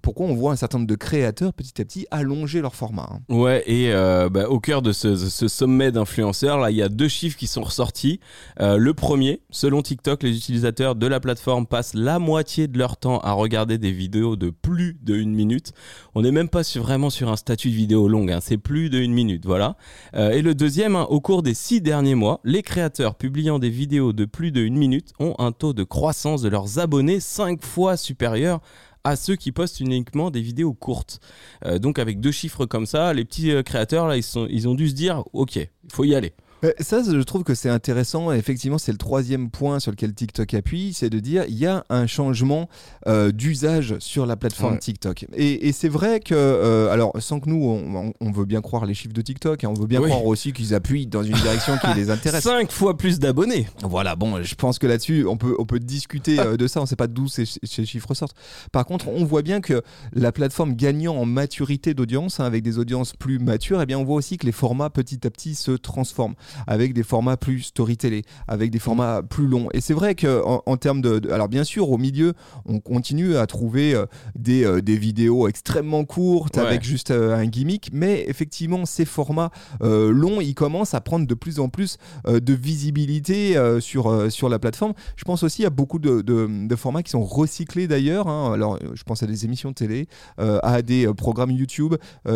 pourquoi 0.02 0.26
on 0.26 0.34
voit 0.34 0.52
un 0.52 0.56
certain 0.56 0.78
nombre 0.78 0.88
de 0.88 0.94
créateurs 0.94 1.52
petit 1.52 1.80
à 1.80 1.84
petit 1.84 2.06
allonger 2.10 2.60
leur 2.60 2.74
format. 2.74 3.08
hein. 3.10 3.20
Ouais, 3.28 3.62
et 3.66 3.92
bah, 4.30 4.48
au 4.48 4.60
cœur 4.60 4.82
de 4.82 4.92
ce, 4.92 5.16
ce 5.16 5.48
sommet 5.48 5.92
d'influenceurs, 5.92 6.58
là, 6.58 6.70
il 6.70 6.76
y 6.76 6.82
a 6.82 6.88
deux 6.88 7.08
chiffres 7.08 7.36
qui 7.36 7.46
sont 7.46 7.62
ressortis. 7.62 8.20
Le 8.58 8.92
premier, 8.92 9.40
selon 9.50 9.82
TikTok, 9.82 10.22
les 10.22 10.36
utilisateurs 10.36 10.94
de 10.94 11.06
la 11.06 11.20
plateforme 11.20 11.66
passent 11.66 11.94
la 11.94 12.18
moitié 12.18 12.25
de 12.26 12.78
leur 12.78 12.96
temps 12.96 13.18
à 13.20 13.32
regarder 13.32 13.78
des 13.78 13.92
vidéos 13.92 14.36
de 14.36 14.50
plus 14.50 14.96
de 15.00 15.14
une 15.14 15.34
minute. 15.34 15.72
On 16.14 16.22
n'est 16.22 16.32
même 16.32 16.48
pas 16.48 16.62
vraiment 16.76 17.08
sur 17.08 17.30
un 17.30 17.36
statut 17.36 17.70
de 17.70 17.74
vidéo 17.74 18.08
longue, 18.08 18.30
hein, 18.32 18.40
c'est 18.42 18.58
plus 18.58 18.90
de 18.90 18.98
une 18.98 19.12
minute, 19.12 19.46
voilà. 19.46 19.76
Euh, 20.14 20.30
et 20.30 20.42
le 20.42 20.54
deuxième, 20.54 20.96
hein, 20.96 21.06
au 21.08 21.20
cours 21.20 21.42
des 21.42 21.54
six 21.54 21.80
derniers 21.80 22.16
mois, 22.16 22.40
les 22.44 22.62
créateurs 22.62 23.14
publiant 23.14 23.58
des 23.58 23.70
vidéos 23.70 24.12
de 24.12 24.24
plus 24.24 24.50
de 24.50 24.60
une 24.60 24.76
minute 24.76 25.12
ont 25.20 25.34
un 25.38 25.52
taux 25.52 25.72
de 25.72 25.84
croissance 25.84 26.42
de 26.42 26.48
leurs 26.48 26.78
abonnés 26.78 27.20
cinq 27.20 27.64
fois 27.64 27.96
supérieur 27.96 28.60
à 29.04 29.14
ceux 29.14 29.36
qui 29.36 29.52
postent 29.52 29.78
uniquement 29.78 30.30
des 30.32 30.40
vidéos 30.40 30.74
courtes. 30.74 31.20
Euh, 31.64 31.78
donc 31.78 32.00
avec 32.00 32.18
deux 32.20 32.32
chiffres 32.32 32.66
comme 32.66 32.86
ça, 32.86 33.14
les 33.14 33.24
petits 33.24 33.52
euh, 33.52 33.62
créateurs 33.62 34.08
là, 34.08 34.16
ils, 34.16 34.24
sont, 34.24 34.48
ils 34.50 34.66
ont 34.68 34.74
dû 34.74 34.88
se 34.88 34.94
dire, 34.94 35.22
ok, 35.32 35.56
il 35.56 35.92
faut 35.92 36.04
y 36.04 36.14
aller. 36.14 36.32
Euh, 36.66 36.72
Ça, 36.80 37.02
je 37.02 37.20
trouve 37.22 37.44
que 37.44 37.54
c'est 37.54 37.68
intéressant. 37.68 38.32
Effectivement, 38.32 38.78
c'est 38.78 38.92
le 38.92 38.98
troisième 38.98 39.50
point 39.50 39.80
sur 39.80 39.90
lequel 39.90 40.14
TikTok 40.14 40.54
appuie, 40.54 40.92
c'est 40.92 41.10
de 41.10 41.18
dire 41.20 41.44
il 41.48 41.56
y 41.56 41.66
a 41.66 41.84
un 41.88 42.06
changement 42.06 42.68
euh, 43.06 43.32
d'usage 43.32 43.96
sur 43.98 44.26
la 44.26 44.36
plateforme 44.36 44.74
Ouais. 44.74 44.78
TikTok. 44.78 45.26
Et, 45.34 45.68
et 45.68 45.72
c'est 45.72 45.88
vrai 45.88 46.20
que, 46.20 46.34
euh, 46.34 46.90
alors, 46.90 47.12
sans 47.20 47.40
que 47.40 47.48
nous, 47.48 48.12
on, 48.20 48.30
veut 48.32 48.44
bien 48.44 48.60
croire 48.60 48.84
les 48.86 48.94
chiffres 48.94 49.14
de 49.14 49.22
TikTok, 49.22 49.62
et 49.64 49.66
on 49.66 49.74
veut 49.74 49.86
bien 49.86 50.00
Oui. 50.00 50.10
croire 50.10 50.24
aussi 50.26 50.52
qu'ils 50.52 50.74
appuient 50.74 51.06
dans 51.06 51.22
une 51.22 51.34
direction 51.36 51.74
qui 51.78 51.94
les 51.94 52.10
intéresse. 52.10 52.42
Cinq 52.42 52.72
fois 52.72 52.96
plus 52.96 53.18
d'abonnés. 53.18 53.66
Voilà, 53.82 54.16
bon, 54.16 54.42
je 54.42 54.54
pense 54.56 54.78
que 54.78 54.86
là-dessus, 54.86 55.24
on 55.26 55.36
peut, 55.36 55.54
on 55.58 55.64
peut 55.66 55.78
discuter 55.78 56.38
euh, 56.40 56.56
de 56.56 56.66
ça, 56.66 56.80
on 56.80 56.82
ne 56.82 56.88
sait 56.88 56.96
pas 56.96 57.06
d'où 57.06 57.28
ces, 57.28 57.44
ces 57.62 57.86
chiffres 57.86 58.12
sortent. 58.14 58.36
Par 58.72 58.84
contre, 58.84 59.08
on 59.08 59.24
voit 59.24 59.42
bien 59.42 59.60
que 59.60 59.82
la 60.12 60.32
plateforme 60.32 60.74
gagnant 60.74 61.14
en 61.16 61.24
maturité 61.24 61.94
d'audience, 61.94 62.40
hein, 62.40 62.44
avec 62.44 62.62
des 62.62 62.78
audiences 62.78 63.12
plus 63.14 63.38
matures, 63.38 63.80
eh 63.80 63.86
bien, 63.86 63.98
on 63.98 64.04
voit 64.04 64.16
aussi 64.16 64.36
que 64.36 64.46
les 64.46 64.52
formats 64.52 64.90
petit 64.90 65.26
à 65.26 65.30
petit 65.30 65.54
se 65.54 65.70
transforment, 65.70 66.34
avec 66.66 66.92
des 66.94 67.02
formats 67.02 67.36
plus 67.36 67.62
storytellés, 67.62 68.22
avec 68.48 68.70
des 68.70 68.78
formats 68.78 69.22
plus 69.22 69.46
longs. 69.46 69.68
Et 69.74 69.80
c'est 69.80 69.94
vrai 69.94 70.14
qu'en 70.14 70.62
en, 70.66 70.76
termes 70.76 71.00
de, 71.00 71.18
de- 71.18 71.30
Alors, 71.30 71.48
bien 71.48 71.64
sûr, 71.64 71.90
au 71.90 71.98
milieu, 71.98 72.32
on 72.64 72.80
continue 72.80 73.36
à 73.36 73.46
trouver 73.46 73.94
euh, 73.94 74.06
des, 74.34 74.64
euh, 74.64 74.80
des 74.80 74.96
vidéos 74.96 75.48
extrêmement 75.48 76.04
courtes, 76.04 76.56
Ouais. 76.56 76.62
avec 76.66 76.82
juste 76.82 77.10
euh, 77.10 77.36
un 77.36 77.46
gimmick, 77.46 77.90
mais 77.92 78.24
effectivement, 78.28 78.84
ces 78.86 79.04
formats 79.04 79.50
longs, 79.80 80.40
ils 80.40 80.54
commencent 80.54 80.94
à 80.94 81.00
prendre 81.00 81.26
de 81.26 81.34
plus 81.34 81.58
en 81.60 81.68
plus 81.68 81.98
de 82.26 82.52
visibilité 82.54 83.56
sur, 83.80 84.30
sur 84.30 84.48
la 84.48 84.58
plateforme. 84.58 84.92
Je 85.16 85.24
pense 85.24 85.42
aussi 85.42 85.64
à 85.64 85.70
beaucoup 85.70 85.98
de, 85.98 86.20
de- 86.22 86.66
de 86.66 86.76
formats 86.76 87.02
qui 87.02 87.10
sont 87.10 87.24
recyclés 87.24 87.86
d'ailleurs. 87.88 88.28
hein. 88.28 88.52
Alors, 88.52 88.78
je 88.94 89.02
pense 89.02 89.22
à 89.22 89.26
des 89.26 89.44
émissions 89.44 89.70
de 89.70 89.74
télé, 89.74 90.08
à 90.38 90.82
des 90.82 91.06
programmes 91.14 91.50
YouTube 91.50 91.94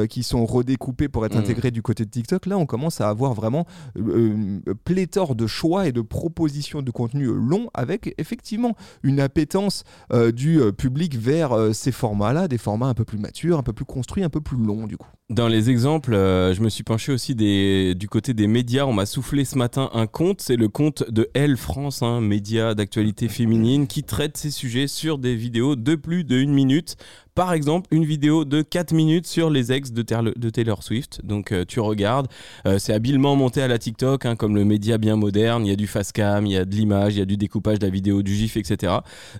qui 0.08 0.22
sont 0.22 0.44
redécoupés 0.46 1.08
pour 1.08 1.24
être 1.26 1.34
Mhm. 1.34 1.40
intégrés 1.42 1.70
du 1.70 1.82
côté 1.82 2.04
de 2.04 2.10
TikTok. 2.10 2.46
Là, 2.46 2.58
on 2.58 2.66
commence 2.66 3.00
à 3.00 3.08
avoir 3.08 3.34
vraiment 3.34 3.66
euh, 4.00 4.74
pléthore 4.84 5.34
de 5.34 5.46
choix 5.46 5.86
et 5.86 5.92
de 5.92 6.00
propositions 6.00 6.82
de 6.82 6.90
contenu 6.90 7.26
long 7.26 7.68
avec 7.74 8.14
effectivement 8.18 8.76
une 9.02 9.20
appétence 9.20 9.84
euh, 10.12 10.32
du 10.32 10.60
euh, 10.60 10.72
public 10.72 11.16
vers 11.16 11.52
euh, 11.52 11.72
ces 11.72 11.92
formats-là, 11.92 12.48
des 12.48 12.58
formats 12.58 12.86
un 12.86 12.94
peu 12.94 13.04
plus 13.04 13.18
matures, 13.18 13.58
un 13.58 13.62
peu 13.62 13.72
plus 13.72 13.84
construits, 13.84 14.24
un 14.24 14.28
peu 14.28 14.40
plus 14.40 14.56
longs 14.56 14.86
du 14.86 14.96
coup. 14.96 15.08
Dans 15.28 15.46
les 15.46 15.70
exemples, 15.70 16.10
je 16.12 16.60
me 16.60 16.68
suis 16.68 16.82
penché 16.82 17.12
aussi 17.12 17.36
des, 17.36 17.94
du 17.94 18.08
côté 18.08 18.34
des 18.34 18.48
médias. 18.48 18.84
On 18.84 18.92
m'a 18.92 19.06
soufflé 19.06 19.44
ce 19.44 19.56
matin 19.56 19.88
un 19.94 20.08
compte, 20.08 20.40
c'est 20.40 20.56
le 20.56 20.68
compte 20.68 21.08
de 21.08 21.30
Elle 21.34 21.56
France, 21.56 22.02
un 22.02 22.20
média 22.20 22.74
d'actualité 22.74 23.28
féminine, 23.28 23.86
qui 23.86 24.02
traite 24.02 24.36
ces 24.36 24.50
sujets 24.50 24.88
sur 24.88 25.18
des 25.18 25.36
vidéos 25.36 25.76
de 25.76 25.94
plus 25.94 26.24
de 26.24 26.36
une 26.36 26.52
minute 26.52 26.96
par 27.40 27.54
exemple 27.54 27.88
une 27.90 28.04
vidéo 28.04 28.44
de 28.44 28.60
4 28.60 28.92
minutes 28.92 29.26
sur 29.26 29.48
les 29.48 29.72
ex 29.72 29.92
de, 29.92 30.02
Taylor- 30.02 30.82
Swift. 30.82 31.24
Donc 31.24 31.52
euh, 31.52 31.64
tu 31.66 31.80
regardes, 31.80 32.28
euh, 32.66 32.78
c'est 32.78 32.92
habilement 32.92 33.34
monté 33.34 33.62
à 33.62 33.66
la 33.66 33.78
TikTok, 33.78 34.26
hein, 34.26 34.36
comme 34.36 34.54
le 34.54 34.66
média 34.66 34.98
bien 34.98 35.16
moderne. 35.16 35.64
Il 35.64 35.70
y 35.70 35.72
a 35.72 35.76
du 35.76 35.86
fast 35.86 36.12
cam, 36.12 36.44
il 36.44 36.52
y 36.52 36.56
a 36.58 36.66
de 36.66 36.74
l'image, 36.74 37.14
il 37.14 37.18
y 37.20 37.22
a 37.22 37.24
du 37.24 37.38
découpage 37.38 37.78
de 37.78 37.86
la 37.86 37.90
vidéo, 37.90 38.20
du 38.20 38.34
GIF, 38.34 38.58
etc. 38.58 38.92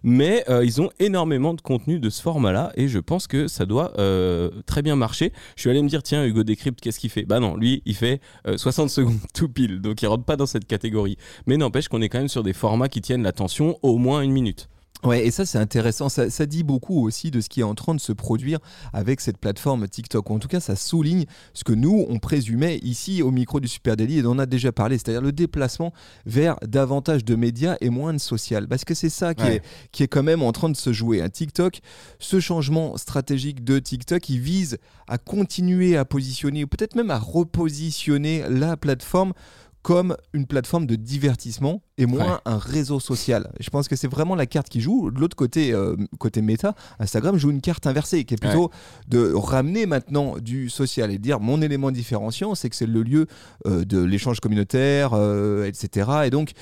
Mais 0.03 0.45
euh, 0.49 0.65
ils 0.65 0.81
ont 0.81 0.89
énormément 0.99 1.53
de 1.53 1.61
contenu 1.61 1.99
de 2.01 2.09
ce 2.09 2.23
format-là 2.23 2.73
et 2.75 2.89
je 2.89 2.99
pense 2.99 3.27
que 3.27 3.49
ça 3.49 3.67
doit 3.67 3.93
très 4.65 4.81
bien 4.81 4.97
marcher. 4.97 5.35
Je 5.57 5.61
suis 5.61 5.69
allé 5.69 5.83
me 5.83 5.89
dire, 5.91 6.03
tiens, 6.03 6.25
Hugo 6.25 6.43
Décrypte, 6.43 6.81
qu'est-ce 6.81 7.01
qu'il 7.01 7.11
fait? 7.11 7.27
Bah 7.27 7.39
non, 7.39 7.55
lui, 7.55 7.83
il 7.85 7.95
fait 7.95 8.23
euh, 8.47 8.57
60 8.57 8.89
secondes 8.89 9.19
tout 9.35 9.51
pile, 9.51 9.83
donc 9.83 10.01
il 10.01 10.07
rentre 10.07 10.25
pas 10.25 10.37
dans 10.37 10.47
cette 10.47 10.67
catégorie. 10.67 11.19
Mais 11.47 11.59
n'empêche 11.59 11.89
qu'on 11.89 12.01
est 12.01 12.09
quand 12.09 12.17
même 12.19 12.29
sur 12.29 12.45
des 12.45 12.55
formats 12.55 12.89
qui 12.89 13.03
tiennent 13.03 13.25
l'attention 13.25 13.77
au 13.83 13.99
moins 13.99 14.23
une 14.23 14.33
minute. 14.33 14.71
Ouais, 15.03 15.27
et 15.27 15.31
ça 15.31 15.47
c'est 15.47 15.57
intéressant, 15.59 16.11
ça, 16.11 16.29
ça 16.29 16.45
dit 16.45 16.63
beaucoup 16.63 17.07
aussi 17.07 17.31
de 17.31 17.41
ce 17.41 17.49
qui 17.49 17.61
est 17.61 17.65
en 17.65 17.75
train 17.75 17.95
de 17.95 18.01
se 18.01 18.13
produire 18.13 18.59
avec 18.93 19.21
cette 19.23 19.39
plateforme 19.39 19.89
TikTok. 19.89 20.31
En 20.31 20.39
tout 20.39 20.49
cas, 20.49 20.61
ça 20.61 20.77
souligne 20.77 21.25
ce 21.55 21.65
que 21.65 21.73
nous, 21.73 22.05
on 22.09 22.19
présumait 22.19 22.77
ici 22.83 23.23
au 23.23 23.31
micro 23.31 23.61
du 23.61 23.69
Super 23.69 23.97
Daily 23.97 24.19
et 24.19 24.23
dont 24.23 24.37
on 24.37 24.39
a 24.39 24.45
déjà 24.47 24.73
parlé, 24.73 24.99
c'est-à-dire 24.99 25.23
le 25.23 25.33
déplacement 25.33 25.95
vers 26.27 26.57
davantage 26.67 27.25
de 27.25 27.35
médias 27.35 27.77
et 27.81 27.89
moins 27.89 28.13
de 28.13 28.19
social. 28.19 28.69
Parce 28.69 28.85
que 28.85 28.93
c'est 28.95 29.09
ça 29.09 29.35
qui, 29.35 29.43
Ouais. 29.45 29.57
est, 29.57 29.63
qui 29.91 30.03
est 30.03 30.09
quand 30.09 30.23
même 30.23 30.43
en 30.43 30.53
train 30.53 30.69
de 30.69 30.77
se 30.77 30.93
jouer. 30.93 31.23
Un 31.23 31.31
TikTok, 31.31 31.81
ce 32.19 32.39
changement 32.39 32.97
stratégique 32.99 33.65
de 33.65 33.79
TikTok, 33.79 34.29
il 34.29 34.41
vise 34.41 34.77
à 35.09 35.17
continuer 35.17 35.97
à 35.97 36.05
positionner, 36.05 36.65
ou 36.65 36.67
peut-être 36.67 36.95
même 36.95 37.11
à 37.11 37.19
repositionner 37.19 38.45
la 38.51 38.77
plateforme 38.77 39.33
comme 39.83 40.15
une 40.35 40.47
plateforme 40.47 40.85
de 40.87 40.95
divertissement 40.95 41.83
et 42.01 42.07
moins 42.07 42.35
Ouais. 42.35 42.39
un 42.47 42.59
réseau 42.59 42.99
social. 43.01 43.51
Je 43.61 43.71
pense 43.71 43.87
que 43.89 43.95
c'est 43.97 44.09
vraiment 44.09 44.35
la 44.35 44.47
carte 44.47 44.69
qui 44.69 44.81
joue. 44.81 45.11
De 45.11 45.21
l'autre 45.21 45.37
côté, 45.37 45.73
euh, 45.73 45.97
côté 46.19 46.41
méta, 46.43 46.75
Instagram 46.99 47.37
joue 47.37 47.51
une 47.51 47.61
carte 47.61 47.87
inversée 47.87 48.25
qui 48.25 48.35
est 48.35 48.37
plutôt 48.41 48.71
de 49.09 49.33
ramener 49.35 49.87
maintenant 49.87 50.39
du 50.39 50.69
social 50.71 51.11
et 51.11 51.19
de 51.19 51.23
dire 51.23 51.41
mon 51.41 51.61
élément 51.63 51.91
différenciant, 51.91 52.55
c'est 52.55 52.71
que 52.71 52.77
c'est 52.77 52.87
le 52.87 53.03
lieu 53.03 53.27
euh, 53.67 53.85
de 53.85 53.99
l'échange 54.03 54.41
communautaire, 54.41 55.11
euh, 55.15 55.67
etc. 55.67 56.11
Et 56.25 56.31
donc, 56.31 56.53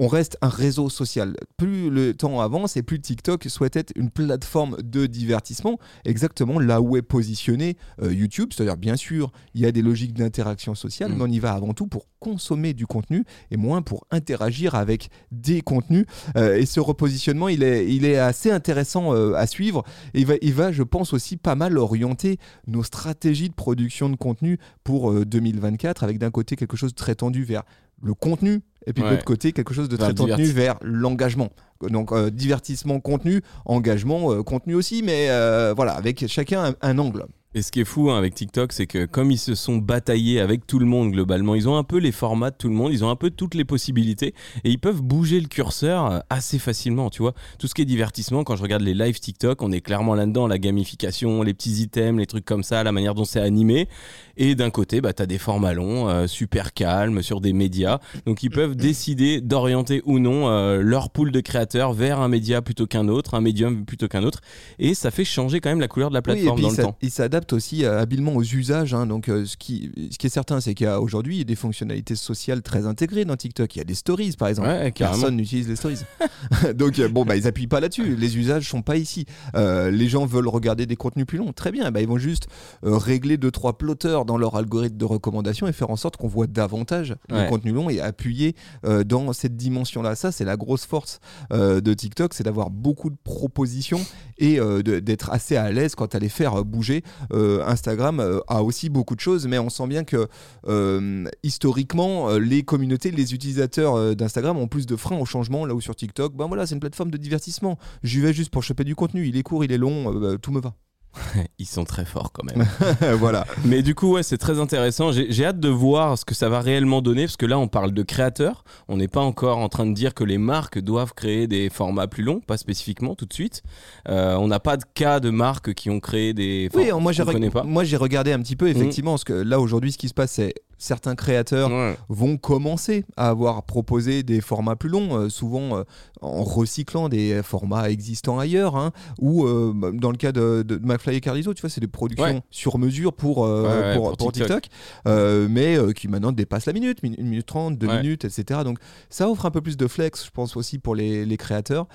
on 0.00 0.06
reste 0.06 0.38
un 0.42 0.48
réseau 0.48 0.88
social. 0.88 1.34
Plus 1.56 1.90
le 1.90 2.14
temps 2.14 2.40
avance 2.40 2.76
et 2.76 2.82
plus 2.84 3.00
TikTok 3.00 3.44
souhaite 3.48 3.74
être 3.74 3.92
une 3.96 4.10
plateforme 4.10 4.76
de 4.80 5.06
divertissement, 5.06 5.76
exactement 6.04 6.60
là 6.60 6.80
où 6.80 6.96
est 6.96 7.02
positionné 7.02 7.76
euh, 8.00 8.12
YouTube. 8.12 8.50
C'est-à-dire, 8.54 8.76
bien 8.76 8.94
sûr, 8.94 9.32
il 9.54 9.60
y 9.60 9.66
a 9.66 9.72
des 9.72 9.82
logiques 9.82 10.14
d'interaction 10.14 10.76
sociale, 10.76 11.10
Mm. 11.10 11.14
mais 11.16 11.24
on 11.24 11.26
y 11.26 11.40
va 11.40 11.52
avant 11.52 11.74
tout 11.74 11.88
pour 11.88 12.06
consommer 12.20 12.74
du 12.74 12.86
contenu 12.86 13.24
et 13.50 13.56
moins 13.56 13.82
pour 13.82 14.04
interagir 14.12 14.76
avec 14.76 14.87
des 15.30 15.60
contenus. 15.60 16.06
Euh, 16.36 16.56
et 16.56 16.66
ce 16.66 16.80
repositionnement, 16.80 17.48
il 17.48 17.62
est, 17.62 17.92
il 17.92 18.04
est 18.04 18.18
assez 18.18 18.50
intéressant 18.50 19.14
euh, 19.14 19.34
à 19.34 19.46
suivre. 19.46 19.84
Et 20.14 20.20
il 20.20 20.26
va, 20.26 20.34
il 20.40 20.54
va, 20.54 20.72
je 20.72 20.82
pense, 20.82 21.12
aussi 21.12 21.36
pas 21.36 21.54
mal 21.54 21.78
orienter 21.78 22.38
nos 22.66 22.82
stratégies 22.82 23.48
de 23.48 23.54
production 23.54 24.08
de 24.08 24.16
contenu 24.16 24.58
pour 24.84 25.12
euh, 25.12 25.24
2024, 25.24 26.04
avec 26.04 26.18
d'un 26.18 26.30
côté 26.30 26.56
quelque 26.56 26.76
chose 26.76 26.92
de 26.92 26.96
très 26.98 27.14
tendu 27.14 27.44
vers 27.44 27.62
le 28.02 28.14
contenu, 28.14 28.60
et 28.86 28.92
puis 28.92 29.02
de 29.02 29.08
l'autre 29.08 29.24
côté 29.24 29.52
quelque 29.52 29.74
chose 29.74 29.88
de 29.88 29.96
Vers 29.96 30.06
très 30.06 30.14
tendu 30.14 30.44
vers 30.44 30.78
l'engagement. 30.82 31.50
Donc 31.80 32.12
euh, 32.12 32.30
divertissement, 32.30 33.00
contenu, 33.00 33.42
engagement, 33.64 34.32
euh, 34.32 34.42
contenu 34.42 34.74
aussi, 34.74 35.02
mais 35.02 35.30
euh, 35.30 35.74
voilà, 35.74 35.92
avec 35.92 36.26
chacun 36.26 36.64
un, 36.64 36.74
un 36.80 36.98
angle. 36.98 37.26
Et 37.54 37.62
ce 37.62 37.72
qui 37.72 37.80
est 37.80 37.86
fou 37.86 38.10
hein, 38.10 38.18
avec 38.18 38.34
TikTok, 38.34 38.74
c'est 38.74 38.86
que 38.86 39.06
comme 39.06 39.30
ils 39.30 39.38
se 39.38 39.54
sont 39.54 39.78
bataillés 39.78 40.38
avec 40.38 40.66
tout 40.66 40.78
le 40.78 40.84
monde 40.84 41.12
globalement, 41.12 41.54
ils 41.54 41.66
ont 41.66 41.78
un 41.78 41.82
peu 41.82 41.96
les 41.96 42.12
formats 42.12 42.50
de 42.50 42.56
tout 42.56 42.68
le 42.68 42.74
monde, 42.74 42.92
ils 42.92 43.04
ont 43.06 43.08
un 43.08 43.16
peu 43.16 43.30
toutes 43.30 43.54
les 43.54 43.64
possibilités 43.64 44.34
et 44.64 44.70
ils 44.70 44.78
peuvent 44.78 45.00
bouger 45.00 45.40
le 45.40 45.48
curseur 45.48 46.04
euh, 46.12 46.18
assez 46.28 46.58
facilement, 46.58 47.08
tu 47.08 47.22
vois. 47.22 47.32
Tout 47.58 47.66
ce 47.66 47.74
qui 47.74 47.80
est 47.80 47.86
divertissement, 47.86 48.44
quand 48.44 48.54
je 48.54 48.62
regarde 48.62 48.82
les 48.82 48.92
lives 48.92 49.18
TikTok, 49.18 49.62
on 49.62 49.72
est 49.72 49.80
clairement 49.80 50.14
là-dedans, 50.14 50.46
la 50.46 50.58
gamification, 50.58 51.42
les 51.42 51.54
petits 51.54 51.80
items, 51.80 52.18
les 52.20 52.26
trucs 52.26 52.44
comme 52.44 52.62
ça, 52.62 52.84
la 52.84 52.92
manière 52.92 53.14
dont 53.14 53.24
c'est 53.24 53.40
animé. 53.40 53.88
Et 54.36 54.54
d'un 54.54 54.68
côté, 54.70 55.00
bah, 55.00 55.14
tu 55.14 55.22
as 55.22 55.26
des 55.26 55.38
formats 55.38 55.72
longs, 55.72 56.06
euh, 56.10 56.26
super 56.26 56.74
calmes, 56.74 57.22
sur 57.22 57.40
des 57.40 57.54
médias. 57.54 57.98
Donc 58.26 58.42
ils 58.42 58.50
peuvent 58.50 58.76
décider 58.76 59.40
d'orienter 59.40 60.02
ou 60.04 60.18
non 60.18 60.48
euh, 60.50 60.82
leur 60.82 61.08
pool 61.08 61.32
de 61.32 61.40
créateurs 61.40 61.94
vers 61.94 62.20
un 62.20 62.28
média 62.28 62.60
plutôt 62.60 62.86
qu'un 62.86 63.08
autre, 63.08 63.34
un 63.34 63.40
médium 63.40 63.86
plutôt 63.86 64.06
qu'un 64.06 64.22
autre. 64.22 64.42
Et 64.78 64.92
ça 64.92 65.10
fait 65.10 65.24
changer 65.24 65.60
quand 65.60 65.70
même 65.70 65.80
la 65.80 65.88
couleur 65.88 66.10
de 66.10 66.14
la 66.14 66.20
Oui, 66.20 66.32
et 66.32 66.34
plateforme 66.34 66.56
puis 66.56 66.62
dans 66.64 66.70
il 66.72 66.76
le 66.76 66.82
temps. 66.82 66.96
il 67.00 67.10
s'adapte 67.10 67.47
aussi 67.52 67.84
euh, 67.84 68.00
habilement 68.00 68.34
aux 68.34 68.42
usages. 68.42 68.94
hein. 68.94 69.06
donc, 69.06 69.28
euh, 69.28 69.44
ce, 69.44 69.56
qui, 69.56 69.90
ce 70.10 70.18
qui 70.18 70.26
est 70.26 70.30
certain, 70.30 70.60
c'est 70.60 70.74
qu'il 70.74 70.84
y 70.84 70.88
a 70.88 71.00
aujourd'hui 71.00 71.44
des 71.44 71.54
fonctionnalités 71.54 72.16
sociales 72.16 72.62
très 72.62 72.86
intégrées 72.86 73.24
dans 73.24 73.36
TikTok. 73.36 73.74
Il 73.76 73.78
y 73.78 73.82
a 73.82 73.84
des 73.84 73.94
stories, 73.94 74.34
par 74.38 74.48
exemple. 74.48 74.68
Ouais. 74.68 74.90
Personne 74.92 75.36
n'utilise 75.36 75.68
les 75.68 75.76
stories. 75.76 75.98
donc, 76.74 76.98
euh, 76.98 77.08
bon, 77.08 77.24
bah, 77.24 77.36
ils 77.36 77.46
appuient 77.46 77.66
pas 77.66 77.80
là-dessus. 77.80 78.16
Les 78.16 78.36
usages 78.38 78.68
sont 78.68 78.82
pas 78.82 78.96
ici. 78.96 79.26
Euh, 79.54 79.90
les 79.90 80.08
gens 80.08 80.26
veulent 80.26 80.48
regarder 80.48 80.86
des 80.86 80.96
contenus 80.96 81.26
plus 81.26 81.38
longs. 81.38 81.52
Très 81.52 81.72
bien. 81.72 81.90
Bah, 81.90 82.00
ils 82.00 82.08
vont 82.08 82.18
juste 82.18 82.48
euh, 82.84 82.96
régler 82.96 83.36
deux 83.36 83.50
trois 83.50 83.78
plotters 83.78 84.24
dans 84.26 84.36
leur 84.38 84.56
algorithme 84.56 84.96
de 84.96 85.04
recommandation 85.04 85.66
et 85.68 85.72
faire 85.72 85.90
en 85.90 85.96
sorte 85.96 86.16
qu'on 86.16 86.28
voit 86.28 86.46
davantage 86.46 87.14
Ouais. 87.30 87.44
de 87.44 87.48
contenus 87.48 87.74
longs 87.74 87.90
et 87.90 88.00
appuyer 88.00 88.54
euh, 88.84 89.04
dans 89.04 89.32
cette 89.32 89.56
dimension-là. 89.56 90.14
Ça, 90.14 90.32
c'est 90.32 90.44
la 90.44 90.56
grosse 90.56 90.84
force 90.84 91.20
de 91.50 91.94
TikTok, 91.94 92.34
c'est 92.34 92.44
d'avoir 92.44 92.70
beaucoup 92.70 93.10
de 93.10 93.16
propositions 93.22 94.00
et 94.38 94.58
d'être 94.82 95.30
assez 95.30 95.56
à 95.56 95.70
l'aise 95.72 95.94
quand 95.94 96.14
à 96.14 96.18
les 96.18 96.28
faire 96.28 96.64
bouger. 96.64 97.02
Euh, 97.32 97.62
Instagram 97.66 98.20
euh, 98.20 98.40
a 98.48 98.62
aussi 98.62 98.88
beaucoup 98.88 99.14
de 99.14 99.20
choses, 99.20 99.46
mais 99.46 99.58
on 99.58 99.70
sent 99.70 99.86
bien 99.86 100.04
que 100.04 100.28
euh, 100.66 101.24
historiquement, 101.42 102.30
les 102.38 102.62
communautés, 102.62 103.10
les 103.10 103.34
utilisateurs 103.34 104.16
d'Instagram 104.16 104.56
ont 104.58 104.68
plus 104.68 104.86
de 104.86 104.96
freins 104.96 105.18
au 105.18 105.24
changement, 105.24 105.66
là 105.66 105.74
où 105.74 105.80
sur 105.80 105.96
TikTok, 105.96 106.34
ben 106.34 106.46
voilà, 106.46 106.66
c'est 106.66 106.74
une 106.74 106.80
plateforme 106.80 107.10
de 107.10 107.16
divertissement. 107.16 107.78
J'y 108.02 108.20
vais 108.20 108.32
juste 108.32 108.50
pour 108.50 108.62
choper 108.62 108.84
du 108.84 108.94
contenu. 108.94 109.26
Il 109.26 109.36
est 109.36 109.42
court, 109.42 109.64
il 109.64 109.72
est 109.72 109.78
long, 109.78 110.12
bah, 110.12 110.36
tout 110.40 110.52
me 110.52 110.60
va. 110.60 110.74
Ils 111.58 111.66
sont 111.66 111.84
très 111.84 112.04
forts 112.04 112.32
quand 112.32 112.44
même. 112.44 112.66
voilà. 113.18 113.46
Mais 113.64 113.82
du 113.82 113.94
coup, 113.94 114.12
ouais, 114.12 114.22
c'est 114.22 114.38
très 114.38 114.60
intéressant. 114.60 115.10
J'ai 115.12 115.44
hâte 115.44 115.60
de 115.60 115.68
voir 115.68 116.18
ce 116.18 116.24
que 116.24 116.34
ça 116.34 116.48
va 116.48 116.60
réellement 116.60 117.02
donner, 117.02 117.24
parce 117.24 117.36
que 117.36 117.46
là, 117.46 117.58
on 117.58 117.68
parle 117.68 117.92
de 117.92 118.02
créateurs. 118.02 118.64
On 118.88 118.96
n'est 118.96 119.08
pas 119.08 119.20
encore 119.20 119.58
en 119.58 119.68
train 119.68 119.86
de 119.86 119.94
dire 119.94 120.14
que 120.14 120.24
les 120.24 120.38
marques 120.38 120.78
doivent 120.78 121.14
créer 121.14 121.46
des 121.46 121.70
formats 121.70 122.06
plus 122.06 122.22
longs, 122.22 122.40
pas 122.40 122.56
spécifiquement 122.56 123.14
tout 123.14 123.26
de 123.26 123.32
suite. 123.32 123.62
Euh, 124.08 124.36
on 124.36 124.48
n'a 124.48 124.60
pas 124.60 124.76
de 124.76 124.84
cas 124.94 125.20
de 125.20 125.30
marques 125.30 125.74
qui 125.74 125.90
ont 125.90 126.00
créé 126.00 126.32
des. 126.34 126.68
Oui, 126.74 126.90
enfin, 126.92 127.00
moi 127.00 127.12
j'ai 127.12 127.24
pas. 127.24 127.62
moi 127.64 127.84
j'ai 127.84 127.96
regardé 127.96 128.32
un 128.32 128.40
petit 128.40 128.56
peu 128.56 128.68
effectivement 128.68 129.12
parce 129.12 129.24
que 129.24 129.32
là 129.32 129.60
aujourd'hui 129.60 129.92
ce 129.92 129.98
qui 129.98 130.08
se 130.08 130.14
passe 130.14 130.32
c'est 130.32 130.54
certains 130.78 131.14
créateurs 131.14 131.70
Ouais. 131.70 131.96
vont 132.08 132.36
commencer 132.36 133.04
à 133.16 133.28
avoir 133.28 133.62
proposé 133.64 134.22
des 134.22 134.40
formats 134.40 134.76
plus 134.76 134.88
longs, 134.88 135.16
euh, 135.16 135.28
souvent 135.28 135.78
euh, 135.78 135.82
en 136.20 136.42
recyclant 136.44 137.08
des 137.08 137.42
formats 137.42 137.90
existants 137.90 138.38
ailleurs, 138.38 138.76
hein, 138.76 138.92
ou 139.20 139.44
euh, 139.44 139.72
dans 139.92 140.10
le 140.10 140.16
cas 140.16 140.32
de, 140.32 140.62
de 140.66 140.78
McFly 140.78 141.16
et 141.16 141.20
Carlito, 141.20 141.52
tu 141.54 141.60
vois, 141.60 141.70
c'est 141.70 141.80
des 141.80 141.86
productions 141.88 142.24
Ouais. 142.26 142.42
sur 142.50 142.78
mesure 142.78 143.12
pour, 143.12 143.38
Ouais, 143.38 143.60
ouais, 143.62 143.94
pour, 143.94 144.08
pour 144.08 144.16
pour 144.16 144.32
TikTok. 144.32 144.62
TikTok, 144.62 145.48
mais 145.50 145.76
qui 145.94 146.08
maintenant 146.08 146.32
dépassent 146.32 146.66
la 146.66 146.72
minute, 146.72 146.98
1 147.04 147.08
minute 147.22 147.46
30, 147.46 147.76
2 147.78 147.86
Ouais. 147.86 148.00
minutes, 148.02 148.24
etc. 148.24 148.60
Donc 148.64 148.78
ça 149.10 149.28
offre 149.28 149.46
un 149.46 149.50
peu 149.50 149.60
plus 149.60 149.76
de 149.76 149.86
flex, 149.86 150.24
je 150.26 150.30
pense 150.30 150.56
aussi 150.56 150.78
pour 150.78 150.94
les, 150.94 151.24
les 151.26 151.36
créateurs. 151.36 151.86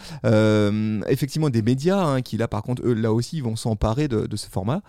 Effectivement, 1.07 1.49
des 1.49 1.61
médias 1.61 2.01
hein, 2.03 2.21
qui 2.21 2.37
là 2.37 2.47
par 2.47 2.63
contre, 2.63 2.81
eux, 2.85 2.93
là 2.93 3.13
aussi, 3.13 3.41
vont 3.41 3.55
s'emparer 3.55 4.07
de, 4.07 4.25
de 4.27 4.35
ce 4.35 4.47
format. 4.49 4.81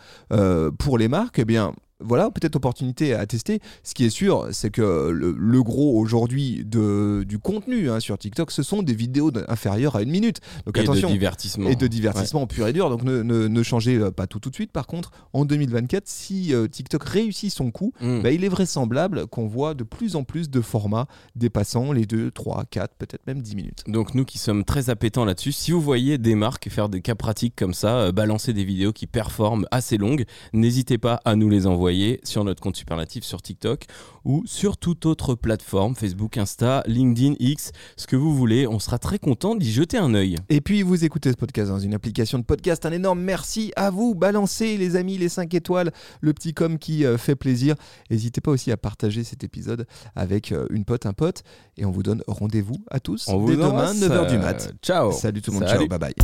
Pour 0.78 0.98
les 0.98 1.08
marques, 1.08 1.38
eh 1.38 1.44
bien, 1.44 1.72
voilà, 2.04 2.30
peut-être 2.30 2.56
opportunité 2.56 3.14
à 3.14 3.26
tester. 3.26 3.60
Ce 3.82 3.94
qui 3.94 4.04
est 4.04 4.10
sûr, 4.10 4.48
c'est 4.52 4.70
que 4.70 5.08
le, 5.10 5.34
le 5.36 5.62
gros 5.62 5.98
aujourd'hui 5.98 6.64
du 6.64 7.38
contenu 7.38 7.90
hein, 7.90 8.00
sur 8.00 8.18
TikTok, 8.18 8.50
ce 8.50 8.62
sont 8.62 8.82
des 8.82 8.94
vidéos 8.94 9.30
inférieures 9.48 9.96
à 9.96 10.02
une 10.02 10.10
minute. 10.10 10.40
Donc 10.66 10.76
Et 10.78 10.80
attention. 10.80 11.08
de 11.08 11.12
divertissement. 11.12 11.68
Et 11.70 11.76
de 11.76 11.86
divertissement 11.86 12.46
pur 12.46 12.66
et 12.68 12.72
dur. 12.72 12.90
Donc 12.90 13.02
ne, 13.02 13.22
ne- 13.22 13.48
ne 13.48 13.62
changez 13.62 13.96
euh, 13.96 14.10
pas 14.10 14.26
tout 14.26 14.38
tout 14.38 14.50
de 14.50 14.54
suite. 14.54 14.72
Par 14.72 14.86
contre, 14.86 15.10
en 15.32 15.44
2024, 15.44 16.06
si 16.06 16.54
euh, 16.54 16.66
TikTok 16.68 17.04
réussit 17.04 17.52
son 17.52 17.70
coup, 17.70 17.92
Mm. 18.00 18.22
bah, 18.22 18.30
il 18.30 18.44
est 18.44 18.48
vraisemblable 18.48 19.26
qu'on 19.26 19.46
voit 19.46 19.74
de 19.74 19.84
plus 19.84 20.16
en 20.16 20.24
plus 20.24 20.50
de 20.50 20.60
formats 20.60 21.06
dépassant 21.36 21.92
les 21.92 22.06
2, 22.06 22.30
3, 22.30 22.64
4, 22.70 22.94
peut-être 22.98 23.26
même 23.26 23.40
10 23.40 23.56
minutes. 23.56 23.84
Donc 23.86 24.14
nous 24.14 24.24
qui 24.24 24.38
sommes 24.38 24.64
très 24.64 24.90
appétents 24.90 25.24
là-dessus, 25.24 25.52
si 25.52 25.70
vous 25.70 25.80
voyez 25.80 26.18
des 26.18 26.34
marques 26.34 26.68
faire 26.70 26.88
des 26.88 27.00
cas 27.00 27.14
pratiques 27.14 27.54
comme 27.56 27.74
ça, 27.74 27.96
euh, 27.96 28.12
balancer 28.12 28.52
des 28.52 28.64
vidéos 28.64 28.92
qui 28.92 29.06
performent 29.06 29.66
assez 29.70 29.96
longues, 29.96 30.24
n'hésitez 30.52 30.98
pas 30.98 31.20
à 31.24 31.36
nous 31.36 31.48
les 31.48 31.66
envoyer 31.66 31.93
sur 32.24 32.44
notre 32.44 32.62
compte 32.62 32.76
Supernatif 32.76 33.24
sur 33.24 33.42
TikTok 33.42 33.84
ou 34.24 34.42
sur 34.46 34.76
toute 34.76 35.06
autre 35.06 35.34
plateforme, 35.34 35.94
Facebook, 35.94 36.38
Insta, 36.38 36.82
LinkedIn, 36.86 37.34
X, 37.38 37.72
ce 37.96 38.06
que 38.06 38.16
vous 38.16 38.34
voulez. 38.34 38.66
On 38.66 38.78
sera 38.78 38.98
très 38.98 39.18
content 39.18 39.54
d'y 39.54 39.70
jeter 39.70 39.98
un 39.98 40.14
œil. 40.14 40.36
Et 40.48 40.60
puis 40.60 40.82
vous 40.82 41.04
écoutez 41.04 41.30
ce 41.30 41.36
podcast 41.36 41.70
dans 41.70 41.78
une 41.78 41.94
application 41.94 42.38
de 42.38 42.44
podcast. 42.44 42.86
Un 42.86 42.92
énorme 42.92 43.20
merci 43.20 43.72
à 43.76 43.90
vous. 43.90 44.14
Balancez 44.14 44.76
les 44.76 44.96
amis, 44.96 45.18
les 45.18 45.28
5 45.28 45.52
étoiles, 45.54 45.92
le 46.20 46.32
petit 46.32 46.54
com 46.54 46.78
qui 46.78 47.04
euh, 47.04 47.18
fait 47.18 47.36
plaisir. 47.36 47.74
N'hésitez 48.10 48.40
pas 48.40 48.50
aussi 48.50 48.72
à 48.72 48.76
partager 48.76 49.24
cet 49.24 49.44
épisode 49.44 49.86
avec 50.16 50.52
euh, 50.52 50.66
une 50.70 50.84
pote, 50.84 51.06
un 51.06 51.12
pote. 51.12 51.42
Et 51.76 51.84
on 51.84 51.90
vous 51.90 52.02
donne 52.02 52.22
rendez-vous 52.26 52.76
à 52.90 53.00
tous 53.00 53.28
On 53.28 53.38
vous 53.38 53.48
dès 53.48 53.56
demain, 53.56 53.68
embrasse. 53.68 54.00
9h 54.00 54.30
du 54.30 54.38
mat. 54.38 54.72
Ciao. 54.82 55.12
Salut 55.12 55.42
tout 55.42 55.50
le 55.50 55.58
monde, 55.58 55.68
Salut. 55.68 55.80
ciao, 55.80 55.88
bye 55.88 55.98
bye. 55.98 56.14